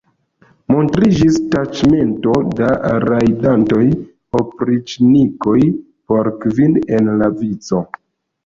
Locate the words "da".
2.61-2.71